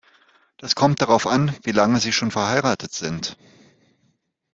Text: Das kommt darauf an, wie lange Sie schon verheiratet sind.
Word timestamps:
Das 0.57 0.73
kommt 0.73 0.99
darauf 0.99 1.27
an, 1.27 1.55
wie 1.61 1.69
lange 1.73 1.99
Sie 1.99 2.11
schon 2.11 2.31
verheiratet 2.31 2.91
sind. 2.91 3.37